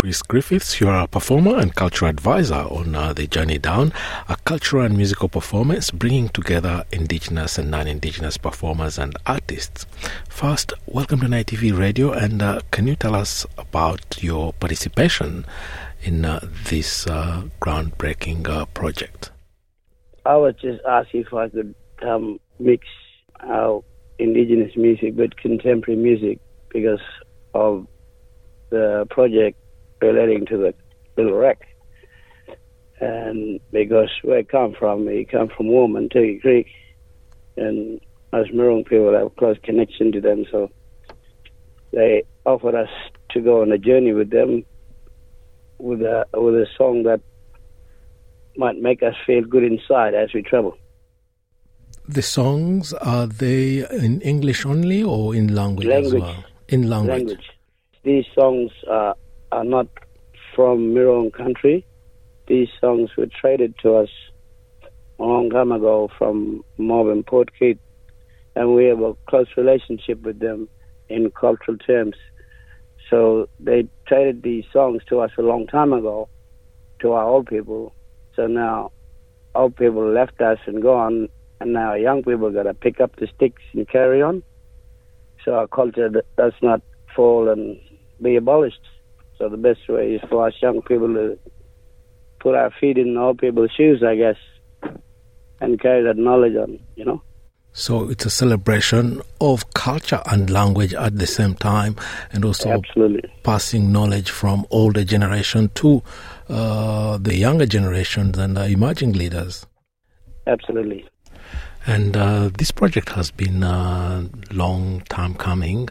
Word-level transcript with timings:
Chris 0.00 0.22
Griffiths, 0.22 0.80
you 0.80 0.88
are 0.88 1.02
a 1.02 1.08
performer 1.08 1.58
and 1.58 1.74
cultural 1.74 2.08
advisor 2.08 2.54
on 2.54 2.94
uh, 2.94 3.12
The 3.12 3.26
Journey 3.26 3.58
Down, 3.58 3.92
a 4.28 4.36
cultural 4.36 4.84
and 4.84 4.96
musical 4.96 5.28
performance 5.28 5.90
bringing 5.90 6.28
together 6.28 6.84
Indigenous 6.92 7.58
and 7.58 7.68
non 7.68 7.88
Indigenous 7.88 8.36
performers 8.36 8.96
and 8.96 9.16
artists. 9.26 9.86
First, 10.28 10.72
welcome 10.86 11.18
to 11.18 11.26
NITV 11.26 11.76
Radio, 11.76 12.12
and 12.12 12.40
uh, 12.40 12.60
can 12.70 12.86
you 12.86 12.94
tell 12.94 13.16
us 13.16 13.44
about 13.58 14.22
your 14.22 14.52
participation 14.52 15.44
in 16.04 16.24
uh, 16.24 16.46
this 16.66 17.08
uh, 17.08 17.42
groundbreaking 17.60 18.46
uh, 18.46 18.66
project? 18.66 19.32
I 20.24 20.36
was 20.36 20.54
just 20.62 20.80
asked 20.88 21.10
if 21.12 21.34
I 21.34 21.48
could 21.48 21.74
um, 22.02 22.38
mix 22.60 22.86
our 23.40 23.82
Indigenous 24.20 24.76
music 24.76 25.16
with 25.16 25.34
contemporary 25.34 26.00
music 26.00 26.38
because 26.70 27.00
of 27.52 27.88
the 28.70 29.04
project 29.10 29.58
relating 30.00 30.46
to 30.46 30.56
the 30.56 30.74
little 31.16 31.38
wreck. 31.38 31.66
And 33.00 33.60
because 33.70 34.10
where 34.22 34.38
I 34.38 34.42
come 34.42 34.74
from, 34.78 35.06
we 35.06 35.24
come 35.24 35.48
from 35.48 35.66
Warmun, 35.66 36.12
Turkey 36.12 36.40
Creek, 36.40 36.66
and 37.56 38.00
us 38.32 38.46
Miriwoong 38.48 38.86
people 38.86 39.12
have 39.14 39.34
close 39.36 39.56
connection 39.62 40.12
to 40.12 40.20
them, 40.20 40.44
so 40.50 40.70
they 41.92 42.22
offered 42.44 42.74
us 42.74 42.88
to 43.30 43.40
go 43.40 43.62
on 43.62 43.72
a 43.72 43.78
journey 43.78 44.12
with 44.12 44.30
them 44.30 44.64
with 45.78 46.02
a 46.02 46.26
with 46.34 46.54
a 46.54 46.66
song 46.76 47.04
that 47.04 47.20
might 48.56 48.76
make 48.78 49.02
us 49.02 49.14
feel 49.26 49.42
good 49.42 49.62
inside 49.62 50.14
as 50.14 50.32
we 50.34 50.42
travel. 50.42 50.76
The 52.08 52.22
songs 52.22 52.92
are 52.94 53.26
they 53.26 53.88
in 53.90 54.20
English 54.22 54.66
only 54.66 55.02
or 55.02 55.34
in 55.34 55.54
language, 55.54 55.86
language. 55.86 56.14
as 56.14 56.20
well? 56.20 56.44
In 56.68 56.88
language. 56.88 57.18
language. 57.18 57.50
These 58.02 58.24
songs 58.34 58.72
are 58.88 59.14
are 59.52 59.64
not 59.64 59.88
from 60.54 60.94
Miriwoong 60.94 61.32
country. 61.32 61.86
These 62.46 62.68
songs 62.80 63.10
were 63.16 63.26
traded 63.26 63.74
to 63.82 63.96
us 63.96 64.08
a 65.18 65.22
long 65.22 65.50
time 65.50 65.72
ago 65.72 66.08
from 66.18 66.64
and 66.78 67.26
Port 67.26 67.50
Keats, 67.58 67.80
and 68.54 68.74
we 68.74 68.86
have 68.86 69.00
a 69.00 69.14
close 69.28 69.48
relationship 69.56 70.22
with 70.22 70.38
them 70.38 70.68
in 71.08 71.30
cultural 71.30 71.76
terms. 71.78 72.16
So 73.10 73.48
they 73.58 73.88
traded 74.06 74.42
these 74.42 74.64
songs 74.72 75.02
to 75.08 75.20
us 75.20 75.30
a 75.38 75.42
long 75.42 75.66
time 75.66 75.92
ago, 75.92 76.28
to 77.00 77.12
our 77.12 77.24
old 77.24 77.46
people. 77.46 77.94
So 78.36 78.46
now 78.46 78.92
old 79.54 79.76
people 79.76 80.10
left 80.10 80.40
us 80.40 80.58
and 80.66 80.82
gone, 80.82 81.28
and 81.60 81.72
now 81.72 81.94
young 81.94 82.22
people 82.22 82.50
got 82.50 82.64
to 82.64 82.74
pick 82.74 83.00
up 83.00 83.16
the 83.16 83.28
sticks 83.34 83.62
and 83.72 83.88
carry 83.88 84.22
on. 84.22 84.42
So 85.44 85.54
our 85.54 85.66
culture 85.66 86.10
does 86.36 86.52
not 86.62 86.82
fall 87.14 87.48
and 87.48 87.80
be 88.20 88.36
abolished. 88.36 88.80
So 89.38 89.48
the 89.48 89.56
best 89.56 89.88
way 89.88 90.14
is 90.14 90.20
for 90.28 90.48
us 90.48 90.54
young 90.60 90.82
people 90.82 91.08
to 91.14 91.38
put 92.40 92.54
our 92.54 92.72
feet 92.80 92.98
in 92.98 93.16
old 93.16 93.38
people's 93.38 93.70
shoes, 93.76 94.02
I 94.02 94.16
guess, 94.16 94.36
and 95.60 95.80
carry 95.80 96.02
that 96.04 96.16
knowledge 96.16 96.56
on, 96.56 96.80
you 96.96 97.04
know. 97.04 97.22
So 97.72 98.08
it's 98.08 98.26
a 98.26 98.30
celebration 98.30 99.22
of 99.40 99.72
culture 99.74 100.20
and 100.26 100.50
language 100.50 100.94
at 100.94 101.18
the 101.18 101.26
same 101.26 101.54
time, 101.54 101.94
and 102.32 102.44
also 102.44 102.70
Absolutely. 102.70 103.22
passing 103.44 103.92
knowledge 103.92 104.30
from 104.30 104.66
older 104.70 105.04
generation 105.04 105.70
to 105.74 106.02
uh, 106.48 107.18
the 107.18 107.36
younger 107.36 107.66
generations 107.66 108.36
and 108.38 108.56
the 108.56 108.66
emerging 108.66 109.12
leaders. 109.12 109.66
Absolutely. 110.48 111.06
And 111.86 112.16
uh, 112.16 112.50
this 112.58 112.72
project 112.72 113.10
has 113.10 113.30
been 113.30 113.62
a 113.62 114.28
long 114.50 115.02
time 115.08 115.34
coming. 115.34 115.88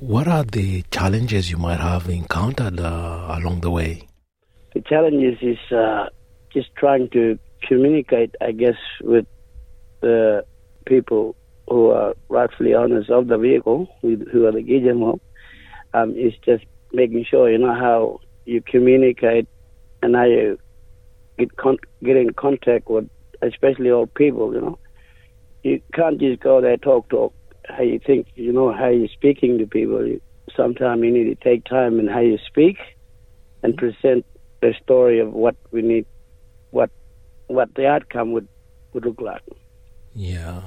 What 0.00 0.28
are 0.28 0.44
the 0.44 0.82
challenges 0.90 1.50
you 1.50 1.58
might 1.58 1.78
have 1.78 2.08
encountered 2.08 2.80
uh, 2.80 3.36
along 3.38 3.60
the 3.60 3.70
way? 3.70 4.08
The 4.72 4.80
challenges 4.80 5.36
is 5.42 5.58
uh, 5.70 6.06
just 6.50 6.74
trying 6.74 7.10
to 7.10 7.38
communicate, 7.68 8.34
I 8.40 8.52
guess, 8.52 8.78
with 9.02 9.26
the 10.00 10.46
people 10.86 11.36
who 11.68 11.90
are 11.90 12.14
rightfully 12.30 12.72
owners 12.72 13.10
of 13.10 13.26
the 13.26 13.36
vehicle, 13.36 13.94
who 14.00 14.46
are 14.46 14.52
the 14.52 14.62
Gijamo. 14.62 15.20
Um, 15.92 16.16
is 16.16 16.32
just 16.46 16.64
making 16.92 17.26
sure 17.28 17.50
you 17.50 17.58
know 17.58 17.74
how 17.74 18.20
you 18.46 18.62
communicate 18.62 19.48
and 20.02 20.16
how 20.16 20.24
you 20.24 20.58
get 21.38 21.54
con- 21.58 21.76
get 22.02 22.16
in 22.16 22.32
contact 22.32 22.88
with, 22.88 23.10
especially 23.42 23.90
old 23.90 24.14
people. 24.14 24.54
You 24.54 24.60
know, 24.62 24.78
you 25.62 25.82
can't 25.92 26.18
just 26.18 26.40
go 26.40 26.62
there 26.62 26.78
talk 26.78 27.10
talk 27.10 27.34
how 27.70 27.82
you 27.82 27.98
think, 27.98 28.28
you 28.34 28.52
know, 28.52 28.72
how 28.72 28.88
you're 28.88 29.08
speaking 29.08 29.58
to 29.58 29.66
people. 29.66 30.18
Sometimes 30.56 31.02
you 31.02 31.12
need 31.12 31.24
to 31.24 31.34
take 31.36 31.64
time 31.64 32.00
in 32.00 32.08
how 32.08 32.20
you 32.20 32.38
speak 32.46 32.78
and 33.62 33.76
present 33.76 34.24
the 34.60 34.74
story 34.82 35.20
of 35.20 35.32
what 35.32 35.56
we 35.70 35.82
need, 35.82 36.06
what 36.70 36.90
what 37.46 37.74
the 37.74 37.86
outcome 37.86 38.32
would, 38.32 38.48
would 38.92 39.04
look 39.04 39.20
like. 39.20 39.42
Yeah. 40.14 40.60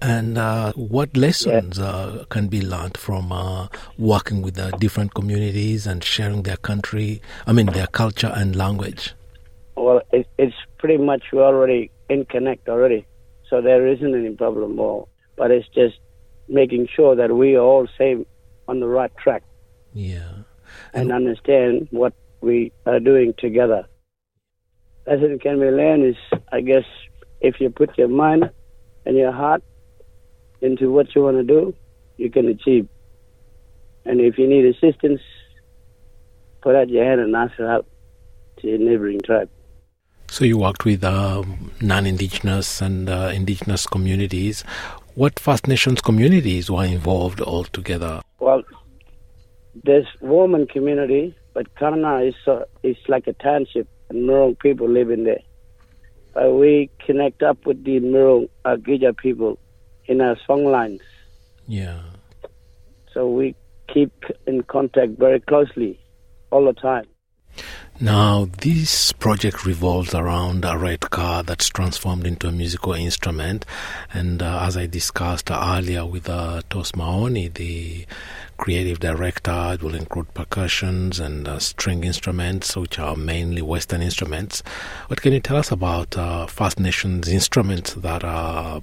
And 0.00 0.38
uh, 0.38 0.72
what 0.72 1.16
lessons 1.16 1.78
yeah. 1.78 1.84
uh, 1.84 2.24
can 2.26 2.48
be 2.48 2.60
learned 2.60 2.96
from 2.96 3.32
uh, 3.32 3.68
working 3.98 4.42
with 4.42 4.54
the 4.54 4.70
different 4.78 5.14
communities 5.14 5.86
and 5.86 6.02
sharing 6.02 6.42
their 6.42 6.56
country, 6.56 7.20
I 7.46 7.52
mean, 7.52 7.66
their 7.66 7.86
culture 7.86 8.32
and 8.34 8.54
language? 8.54 9.14
Well, 9.76 10.02
it, 10.12 10.28
it's 10.38 10.54
pretty 10.78 10.98
much 10.98 11.22
we're 11.32 11.44
already 11.44 11.90
in 12.08 12.24
connect 12.26 12.68
already, 12.68 13.06
so 13.48 13.60
there 13.60 13.86
isn't 13.86 14.14
any 14.14 14.34
problem 14.36 14.76
more. 14.76 15.08
But 15.36 15.50
it's 15.50 15.68
just 15.68 15.98
making 16.48 16.88
sure 16.94 17.16
that 17.16 17.34
we 17.34 17.56
are 17.56 17.62
all 17.62 17.86
same 17.98 18.26
on 18.68 18.80
the 18.80 18.86
right 18.86 19.14
track. 19.16 19.42
Yeah. 19.92 20.28
And, 20.92 21.10
and 21.10 21.12
understand 21.12 21.88
what 21.90 22.14
we 22.40 22.72
are 22.86 23.00
doing 23.00 23.34
together. 23.38 23.86
Lesson 25.06 25.38
can 25.38 25.60
be 25.60 25.66
learned 25.66 26.04
is, 26.04 26.38
I 26.52 26.60
guess, 26.60 26.84
if 27.40 27.60
you 27.60 27.70
put 27.70 27.96
your 27.98 28.08
mind 28.08 28.50
and 29.04 29.16
your 29.16 29.32
heart 29.32 29.62
into 30.60 30.90
what 30.90 31.14
you 31.14 31.22
want 31.22 31.36
to 31.36 31.42
do, 31.44 31.74
you 32.16 32.30
can 32.30 32.48
achieve. 32.48 32.88
And 34.04 34.20
if 34.20 34.38
you 34.38 34.46
need 34.46 34.64
assistance, 34.66 35.20
put 36.62 36.74
out 36.74 36.88
your 36.88 37.04
hand 37.04 37.20
and 37.20 37.34
ask 37.36 37.54
for 37.56 37.68
help 37.68 37.86
to 38.58 38.68
your 38.68 38.78
neighboring 38.78 39.20
tribe. 39.20 39.50
So 40.28 40.44
you 40.44 40.58
worked 40.58 40.84
with 40.84 41.04
um, 41.04 41.70
non-indigenous 41.80 42.80
and 42.80 43.08
uh, 43.08 43.30
indigenous 43.32 43.86
communities. 43.86 44.64
What 45.14 45.38
First 45.38 45.68
Nations 45.68 46.00
communities 46.00 46.68
were 46.68 46.84
involved 46.84 47.40
altogether? 47.40 48.20
Well, 48.40 48.64
there's 49.84 50.08
Warmun 50.20 50.68
community, 50.68 51.36
but 51.52 51.72
Karna 51.76 52.22
is 52.22 52.34
uh, 52.48 52.64
is 52.82 52.96
like 53.06 53.28
a 53.28 53.32
township, 53.34 53.86
and 54.08 54.28
Miriwoong 54.28 54.58
people 54.58 54.88
live 54.88 55.10
in 55.10 55.22
there. 55.22 55.42
Uh, 56.34 56.50
we 56.50 56.90
connect 57.06 57.44
up 57.44 57.64
with 57.64 57.84
the 57.84 58.00
Miriwoong 58.00 58.48
uh, 58.64 58.74
Gija 58.74 59.16
people 59.16 59.56
in 60.06 60.20
our 60.20 60.36
song 60.48 60.64
lines. 60.64 61.00
Yeah. 61.68 62.00
So 63.12 63.28
we 63.28 63.54
keep 63.86 64.12
in 64.48 64.64
contact 64.64 65.12
very 65.16 65.38
closely 65.38 66.00
all 66.50 66.64
the 66.64 66.72
time. 66.72 67.06
Now, 68.00 68.46
this 68.60 69.12
project 69.12 69.64
revolves 69.64 70.14
around 70.14 70.64
a 70.64 70.76
red 70.76 70.98
car 71.10 71.44
that's 71.44 71.68
transformed 71.68 72.26
into 72.26 72.48
a 72.48 72.52
musical 72.52 72.92
instrument. 72.92 73.64
And 74.12 74.42
uh, 74.42 74.64
as 74.66 74.76
I 74.76 74.86
discussed 74.86 75.48
earlier 75.48 76.04
with 76.04 76.28
uh, 76.28 76.62
Tos 76.70 76.90
the 76.90 78.04
creative 78.56 78.98
director, 78.98 79.70
it 79.74 79.82
will 79.82 79.94
include 79.94 80.34
percussions 80.34 81.20
and 81.20 81.46
uh, 81.46 81.60
string 81.60 82.02
instruments, 82.02 82.76
which 82.76 82.98
are 82.98 83.14
mainly 83.14 83.62
Western 83.62 84.02
instruments. 84.02 84.64
What 85.06 85.22
can 85.22 85.32
you 85.32 85.40
tell 85.40 85.56
us 85.56 85.70
about 85.70 86.16
uh, 86.16 86.46
First 86.46 86.80
Nations 86.80 87.28
instruments 87.28 87.94
that 87.94 88.24
are 88.24 88.82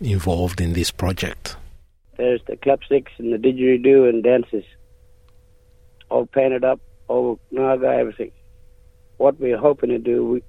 involved 0.00 0.60
in 0.60 0.72
this 0.72 0.92
project? 0.92 1.56
There's 2.16 2.42
the 2.46 2.56
clapsticks 2.56 3.10
and 3.18 3.32
the 3.32 3.38
didgeridoo 3.38 4.08
and 4.08 4.22
dances, 4.22 4.64
all 6.10 6.26
painted 6.26 6.64
up 6.64 6.78
oh, 7.08 7.38
Naga, 7.50 7.88
everything. 7.88 8.32
What 9.16 9.40
we're 9.40 9.58
hoping 9.58 9.90
to 9.90 9.98
do, 9.98 10.24
we, 10.26 10.42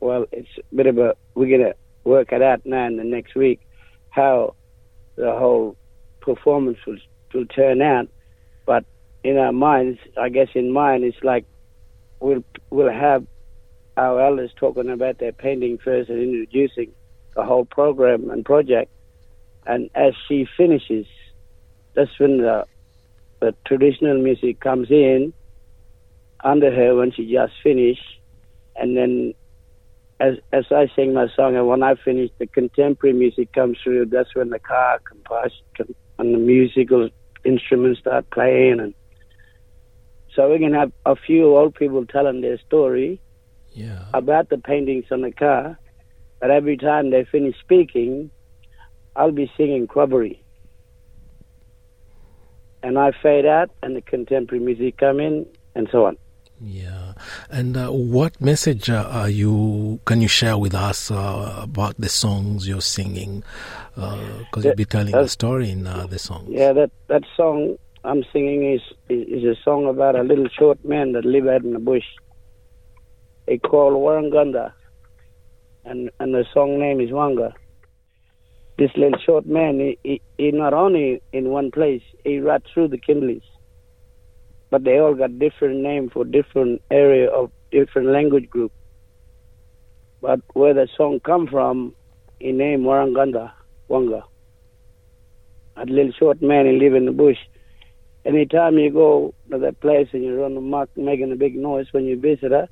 well, 0.00 0.26
it's 0.32 0.48
a 0.58 0.74
bit 0.74 0.86
of 0.86 0.98
a, 0.98 1.14
we're 1.34 1.48
going 1.48 1.72
to 1.72 1.76
work 2.04 2.32
it 2.32 2.42
out 2.42 2.64
now 2.64 2.86
in 2.86 2.96
the 2.96 3.04
next 3.04 3.34
week 3.34 3.60
how 4.10 4.54
the 5.16 5.32
whole 5.32 5.76
performance 6.20 6.78
will, 6.86 6.98
will 7.32 7.46
turn 7.46 7.82
out. 7.82 8.08
But 8.66 8.84
in 9.22 9.38
our 9.38 9.52
minds, 9.52 9.98
I 10.16 10.28
guess 10.28 10.48
in 10.54 10.72
mine, 10.72 11.04
it's 11.04 11.22
like 11.22 11.44
we'll, 12.20 12.44
we'll 12.70 12.92
have 12.92 13.26
our 13.96 14.20
elders 14.20 14.50
talking 14.56 14.90
about 14.90 15.18
their 15.18 15.32
painting 15.32 15.78
first 15.78 16.10
and 16.10 16.20
introducing 16.20 16.92
the 17.34 17.44
whole 17.44 17.64
program 17.64 18.30
and 18.30 18.44
project. 18.44 18.90
And 19.66 19.90
as 19.94 20.14
she 20.28 20.46
finishes, 20.56 21.06
that's 21.94 22.18
when 22.18 22.38
the, 22.38 22.66
the 23.40 23.54
traditional 23.64 24.18
music 24.18 24.60
comes 24.60 24.90
in 24.90 25.32
under 26.44 26.70
her 26.74 26.94
when 26.94 27.12
she 27.12 27.32
just 27.32 27.54
finished. 27.62 28.04
And 28.76 28.96
then 28.96 29.34
as 30.20 30.34
as 30.52 30.64
I 30.70 30.88
sing 30.94 31.14
my 31.14 31.28
song, 31.34 31.56
and 31.56 31.66
when 31.68 31.82
I 31.82 31.94
finish, 31.96 32.30
the 32.38 32.46
contemporary 32.46 33.14
music 33.16 33.52
comes 33.52 33.78
through. 33.82 34.06
That's 34.06 34.34
when 34.34 34.50
the 34.50 34.60
car 34.60 35.00
composition 35.08 35.94
and 36.18 36.34
the 36.34 36.38
musical 36.38 37.10
instruments 37.44 38.00
start 38.00 38.26
playing, 38.32 38.80
and 38.80 38.94
So 40.34 40.50
we 40.50 40.58
can 40.58 40.74
have 40.74 40.92
a 41.06 41.16
few 41.16 41.56
old 41.56 41.74
people 41.74 42.06
telling 42.06 42.40
their 42.40 42.58
story 42.58 43.20
Yeah. 43.72 44.06
about 44.14 44.48
the 44.48 44.58
paintings 44.58 45.06
on 45.10 45.22
the 45.22 45.32
car. 45.32 45.78
But 46.40 46.50
every 46.50 46.76
time 46.76 47.10
they 47.10 47.24
finish 47.24 47.56
speaking, 47.60 48.30
I'll 49.16 49.32
be 49.32 49.50
singing 49.56 49.86
Quabbery. 49.86 50.44
And 52.82 52.98
I 52.98 53.12
fade 53.22 53.46
out, 53.46 53.70
and 53.82 53.96
the 53.96 54.02
contemporary 54.02 54.62
music 54.64 54.98
come 54.98 55.20
in, 55.20 55.46
and 55.74 55.88
so 55.90 56.06
on. 56.06 56.18
Yeah, 56.66 57.12
and 57.50 57.76
uh, 57.76 57.90
what 57.90 58.40
message 58.40 58.88
uh, 58.88 59.06
are 59.10 59.28
you 59.28 60.00
can 60.06 60.22
you 60.22 60.28
share 60.28 60.56
with 60.56 60.74
us 60.74 61.10
uh, 61.10 61.60
about 61.60 61.96
the 61.98 62.08
songs 62.08 62.66
you're 62.66 62.80
singing? 62.80 63.44
Because 63.94 64.64
you'll 64.64 64.74
be 64.74 64.86
telling 64.86 65.14
a 65.14 65.20
uh, 65.20 65.26
story 65.26 65.70
in 65.70 65.86
uh, 65.86 66.06
the 66.06 66.18
songs. 66.18 66.48
Yeah, 66.48 66.72
that 66.72 66.90
that 67.08 67.22
song 67.36 67.76
I'm 68.04 68.24
singing 68.32 68.72
is, 68.72 68.80
is 69.08 69.42
is 69.42 69.44
a 69.44 69.62
song 69.62 69.86
about 69.86 70.16
a 70.16 70.22
little 70.22 70.48
short 70.48 70.82
man 70.84 71.12
that 71.12 71.24
live 71.24 71.46
out 71.46 71.64
in 71.64 71.72
the 71.74 71.78
bush. 71.78 72.04
They 73.46 73.58
call 73.58 73.92
Waranganda, 73.92 74.72
and 75.84 76.10
and 76.18 76.34
the 76.34 76.46
song 76.54 76.78
name 76.78 77.00
is 77.00 77.10
Wanga. 77.10 77.52
This 78.78 78.90
little 78.96 79.20
short 79.20 79.46
man, 79.46 79.78
he, 79.78 79.98
he, 80.02 80.22
he 80.36 80.50
not 80.50 80.74
only 80.74 81.22
in 81.32 81.50
one 81.50 81.70
place, 81.70 82.02
he 82.24 82.40
right 82.40 82.62
through 82.72 82.88
the 82.88 82.98
Kimberleys, 82.98 83.42
but 84.74 84.82
they 84.82 84.98
all 84.98 85.14
got 85.14 85.38
different 85.38 85.76
name 85.82 86.10
for 86.10 86.24
different 86.24 86.82
area 86.90 87.30
of 87.30 87.52
different 87.70 88.08
language 88.08 88.50
group. 88.50 88.72
But 90.20 90.40
where 90.52 90.74
the 90.74 90.88
song 90.96 91.20
come 91.20 91.46
from, 91.46 91.94
he 92.40 92.50
named 92.50 92.84
Waranganda, 92.84 93.52
Wanga. 93.88 94.24
A 95.76 95.84
little 95.84 96.10
short 96.18 96.42
man, 96.42 96.66
he 96.66 96.72
live 96.72 96.94
in 96.94 97.06
the 97.06 97.12
bush. 97.12 97.38
Anytime 98.24 98.76
you 98.78 98.90
go 98.90 99.32
to 99.52 99.58
that 99.58 99.78
place 99.78 100.08
and 100.12 100.24
you 100.24 100.42
run 100.42 100.56
amok 100.56 100.88
making 100.96 101.30
a 101.30 101.36
big 101.36 101.54
noise 101.54 101.86
when 101.92 102.04
you 102.04 102.18
visit 102.18 102.50
her, 102.50 102.68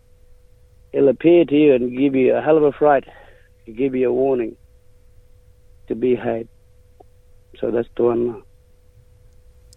he'll 0.90 1.08
appear 1.08 1.44
to 1.44 1.54
you 1.54 1.72
and 1.76 1.96
give 1.96 2.16
you 2.16 2.34
a 2.34 2.42
hell 2.42 2.56
of 2.56 2.64
a 2.64 2.72
fright. 2.72 3.04
He'll 3.64 3.76
give 3.76 3.94
you 3.94 4.08
a 4.08 4.12
warning 4.12 4.56
to 5.86 5.94
be 5.94 6.16
behave. 6.16 6.48
So 7.60 7.70
that's 7.70 7.88
the 7.96 8.02
one. 8.02 8.42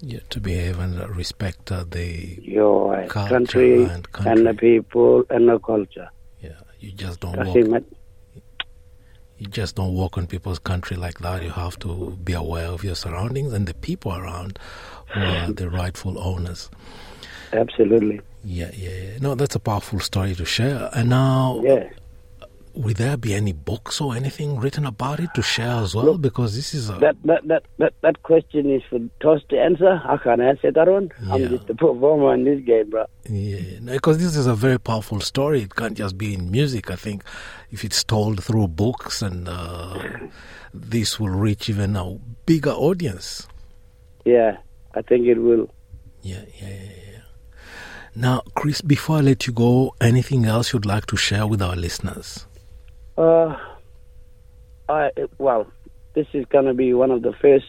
Yeah, 0.01 0.19
to 0.29 0.39
behave 0.41 0.79
and 0.79 0.99
respect 1.15 1.71
uh, 1.71 1.85
the 1.89 2.37
Your 2.41 3.05
Culture 3.07 3.29
country, 3.29 3.83
and 3.83 4.11
country. 4.11 4.31
and 4.31 4.45
the 4.47 4.53
people 4.53 5.23
and 5.29 5.47
the 5.49 5.59
culture. 5.59 6.09
yeah. 6.41 6.49
You 6.79 6.91
just 6.91 7.21
don't 7.21 7.35
That's 7.35 7.67
walk. 7.67 7.83
You 9.37 9.47
just 9.47 9.75
don't 9.75 9.93
walk 9.93 10.17
on 10.17 10.27
people's 10.27 10.59
country 10.59 10.95
like 10.95 11.19
that. 11.19 11.43
You 11.43 11.49
have 11.49 11.77
to 11.79 12.17
be 12.23 12.33
aware 12.33 12.67
of 12.67 12.83
your 12.83 12.95
surroundings 12.95 13.53
and 13.53 13.67
the 13.67 13.73
people 13.73 14.13
around 14.13 14.59
who 15.13 15.21
are 15.21 15.51
the 15.51 15.69
rightful 15.69 16.19
owners. 16.19 16.69
Absolutely. 17.51 18.21
Yeah, 18.43 18.71
yeah, 18.73 18.89
yeah. 18.89 19.17
No, 19.21 19.33
that's 19.35 19.55
a 19.55 19.59
powerful 19.59 19.99
story 19.99 20.35
to 20.35 20.45
share. 20.45 20.89
And 20.93 21.09
now, 21.09 21.61
Yeah. 21.63 21.89
Will 22.75 22.93
there 22.93 23.17
be 23.17 23.33
any 23.33 23.53
books 23.53 24.01
or 24.01 24.15
anything 24.15 24.59
written 24.59 24.85
about 24.85 25.19
it 25.19 25.29
to 25.35 25.41
share 25.41 25.77
as 25.77 25.95
well? 25.95 26.17
Because 26.17 26.55
this 26.55 26.73
is 26.73 26.89
a 26.89 26.93
That, 26.93 27.15
that 27.23 27.47
that 27.47 27.63
that 27.77 27.93
that 28.01 28.23
question 28.23 28.69
is 28.69 28.81
for 28.89 28.99
Toss 29.21 29.41
to 29.49 29.59
answer. 29.59 30.01
I 30.03 30.17
can't 30.17 30.41
answer 30.41 30.71
that 30.71 30.87
one. 30.87 31.11
I'm 31.31 31.47
just 31.49 31.69
a 31.69 31.75
performer 31.75 32.33
in 32.33 32.43
this 32.43 32.61
game, 32.65 32.89
bro. 32.89 33.05
Yeah, 33.29 33.79
because 33.85 34.17
this 34.17 34.35
is 34.35 34.47
a 34.47 34.55
very 34.55 34.79
powerful 34.79 35.19
story. 35.21 35.61
It 35.61 35.75
can't 35.75 35.95
just 35.97 36.17
be 36.17 36.33
in 36.33 36.51
music. 36.51 36.91
I 36.91 36.95
think 36.95 37.23
if 37.71 37.83
it's 37.83 38.03
told 38.03 38.43
through 38.43 38.67
books, 38.69 39.21
and 39.21 39.47
uh, 39.47 39.97
this 40.73 41.19
will 41.19 41.29
reach 41.29 41.69
even 41.69 41.95
a 41.95 42.17
bigger 42.45 42.71
audience. 42.71 43.47
Yeah, 44.25 44.57
I 44.93 45.01
think 45.01 45.27
it 45.27 45.39
will. 45.39 45.69
Yeah, 46.21 46.41
yeah, 46.61 46.69
yeah, 46.69 46.81
yeah. 47.13 47.19
Now, 48.15 48.41
Chris, 48.55 48.81
before 48.81 49.17
I 49.17 49.21
let 49.21 49.45
you 49.45 49.53
go, 49.53 49.93
anything 50.01 50.45
else 50.45 50.73
you'd 50.73 50.85
like 50.85 51.05
to 51.07 51.17
share 51.17 51.45
with 51.45 51.61
our 51.61 51.75
listeners? 51.75 52.47
Uh, 53.17 53.55
I 54.89 55.09
well, 55.37 55.67
this 56.15 56.27
is 56.33 56.45
gonna 56.49 56.73
be 56.73 56.93
one 56.93 57.11
of 57.11 57.21
the 57.21 57.33
first 57.41 57.65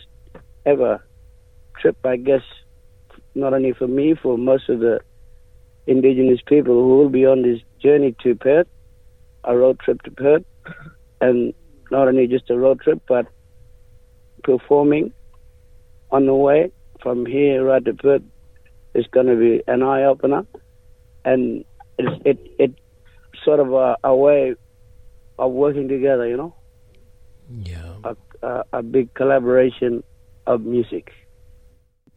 ever 0.65 1.05
trip, 1.81 1.97
I 2.05 2.17
guess, 2.17 2.43
not 3.35 3.55
only 3.55 3.73
for 3.73 3.87
me, 3.87 4.15
for 4.21 4.37
most 4.37 4.69
of 4.69 4.81
the 4.81 5.01
indigenous 5.87 6.41
people 6.47 6.75
who 6.75 6.99
will 6.99 7.09
be 7.09 7.27
on 7.27 7.43
this 7.43 7.61
journey 7.81 8.17
to 8.25 8.35
Perth, 8.35 8.67
a 9.45 9.57
road 9.57 9.79
trip 9.79 10.03
to 10.03 10.11
Perth, 10.11 10.45
and 11.21 11.55
not 11.93 12.09
only 12.09 12.27
just 12.27 12.51
a 12.51 12.59
road 12.59 12.81
trip, 12.81 13.01
but 13.07 13.27
performing 14.43 15.13
on 16.11 16.27
the 16.27 16.35
way 16.35 16.73
from 17.01 17.25
here 17.25 17.65
right 17.65 17.85
to 17.85 17.95
Perth 17.95 18.23
is 18.95 19.07
going 19.13 19.27
to 19.27 19.37
be 19.37 19.63
an 19.69 19.85
eye 19.85 20.03
opener, 20.03 20.45
and 21.25 21.65
it's 21.99 22.23
it 22.25 22.39
it 22.59 22.75
sort 23.45 23.61
of 23.61 23.73
a, 23.73 23.97
a 24.03 24.17
way 24.17 24.57
of 25.39 25.53
working 25.53 25.89
together, 25.89 26.27
you 26.29 26.37
know, 26.37 26.55
Yeah. 27.51 27.95
a, 28.05 28.17
a, 28.47 28.65
a 28.75 28.83
big 28.83 29.13
collaboration 29.15 30.03
of 30.47 30.63
music, 30.63 31.13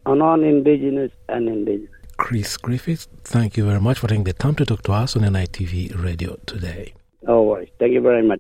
on 0.06 0.20
non-indigenous 0.20 1.12
and 1.28 1.48
indigenous. 1.50 1.90
Chris 2.18 2.58
Griffiths, 2.58 3.08
thank 3.24 3.58
you 3.58 3.66
very 3.66 3.80
much 3.82 3.98
for 4.00 4.08
taking 4.08 4.26
the 4.26 4.34
time 4.34 4.56
to 4.56 4.66
talk 4.66 4.82
to 4.84 4.92
us 4.92 5.16
on 5.16 5.24
NITV 5.24 6.04
Radio 6.04 6.38
today. 6.46 6.94
No 7.24 7.42
worries. 7.44 7.70
Thank 7.80 7.94
you 7.94 8.02
very 8.02 8.22
much. 8.24 8.38